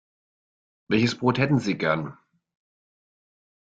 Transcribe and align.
Welches 0.87 1.13
Brot 1.15 1.37
hätten 1.37 1.59
Sie 1.59 1.77
gern? 1.77 2.17